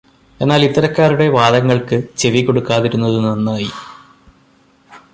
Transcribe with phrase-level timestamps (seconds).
[0.39, 3.71] എന്നാൽ ഇത്തരക്കാരുടെ വാദങ്ങൾക്ക് ചെവികൊടുക്കാതിരുന്നത് നന്നായി.